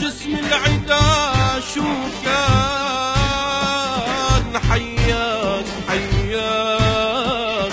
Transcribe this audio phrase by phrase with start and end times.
[0.00, 1.88] جسم العدا شو
[2.24, 3.24] كان
[4.70, 7.72] حياك حياك.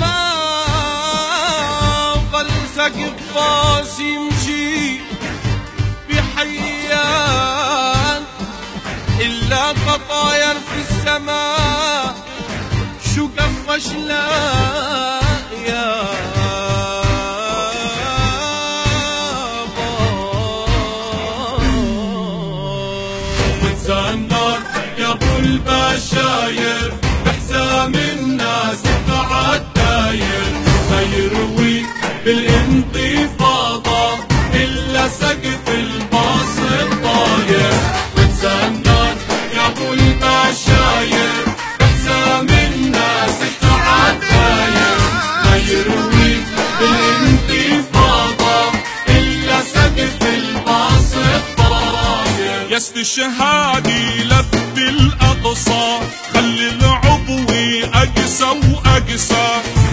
[0.00, 0.18] ما
[2.32, 3.36] ظل سقف
[4.00, 5.00] يمشي
[6.10, 7.42] بحيان
[9.20, 12.14] إلا خطاير في السماء.
[13.14, 14.24] شو قفشنا
[23.90, 24.58] النار
[24.98, 26.92] يا أبو البشاير
[27.26, 30.52] بحزام الناس بعد داير.
[30.90, 31.82] ما يروي
[32.24, 33.47] بالانتفاضة
[53.08, 55.98] استشهادي لب الأقصى
[56.34, 59.48] خلي العضوي أقسى وأقسى.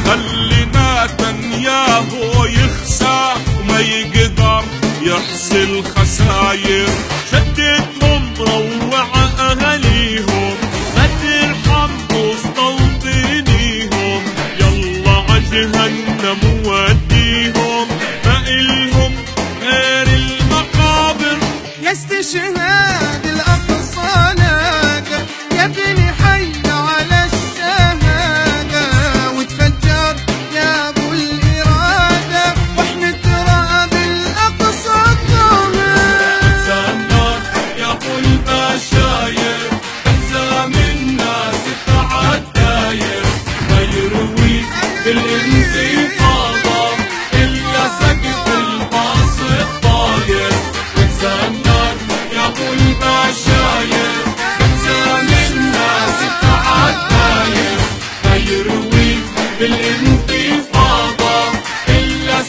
[0.06, 3.34] خلي نتنياهو يخسى.
[3.60, 4.64] وما يقدر
[5.02, 6.90] يحصل خساير.
[7.32, 9.06] شدتهم روع
[9.40, 10.56] أهاليهم
[10.96, 13.42] ما ترحم مستوطنيهم.
[14.60, 17.88] يلا عجهنم وديهم
[18.26, 18.85] ما إلهم
[21.96, 23.25] يا استشهاد
[59.60, 61.52] بالانتفاضة
[61.90, 62.42] إلا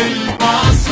[0.00, 0.88] الباص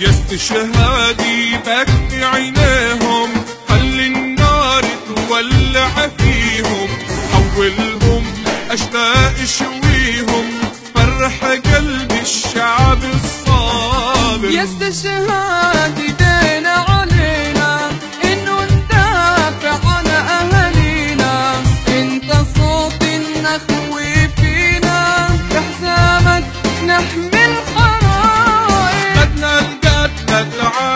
[0.00, 2.93] يا استشهادي بكي عينيهم
[9.44, 10.46] اشلاء شويهم
[10.94, 14.50] فرح قلب الشعب الصابر.
[14.50, 17.90] يا استشهاد دين علينا
[18.24, 21.62] إنه ندافع عن أهالينا.
[21.88, 25.28] إنت صوت النخوي فينا.
[25.50, 26.44] بحزامك
[26.86, 30.93] نحمل حرايق بدنا القتل تلعب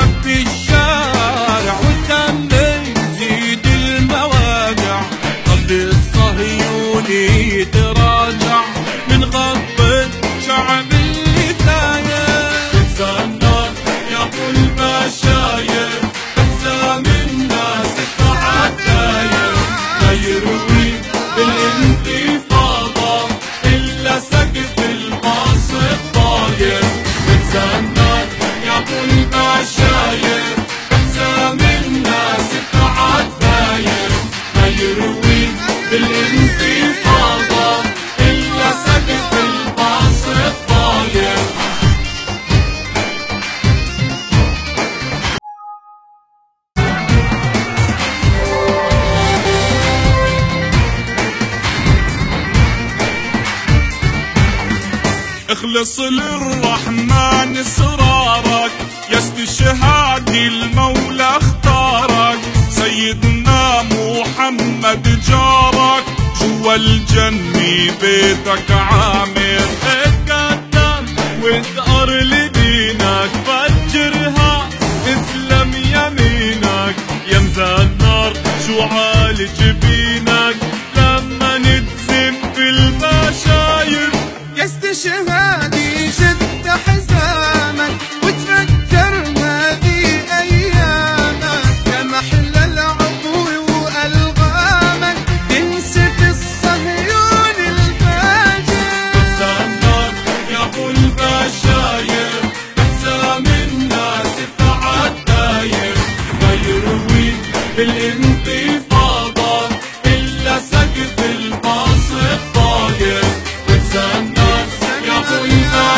[21.39, 21.88] يروي
[55.59, 58.71] اخلص للرحمن اسرارك
[59.11, 62.39] يا استشهادي المولى اختارك.
[62.71, 66.05] سيدنا محمد جارك
[66.41, 69.61] جوا الجنة بيتك عامر.
[69.87, 71.07] اتقدم
[71.43, 74.69] وثأر لدينك فجرها
[75.07, 76.97] اسلم يمينك.
[77.29, 78.33] يا مزنار
[78.67, 79.49] شو عالي
[85.07, 85.58] يا استشهادي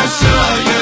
[0.01, 0.80] Marshall,